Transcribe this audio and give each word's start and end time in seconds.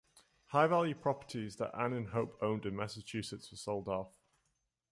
High-value 0.47 0.95
properties 0.95 1.57
that 1.57 1.79
Ann 1.79 1.93
and 1.93 2.07
Hope 2.07 2.35
owned 2.41 2.65
in 2.65 2.75
Massachusetts 2.75 3.51
were 3.51 3.57
sold 3.57 3.87
off. 3.87 4.09